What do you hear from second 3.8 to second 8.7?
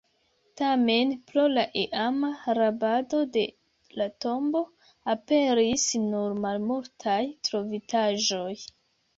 la tombo, aperis nur malmultaj trovitaĵoj.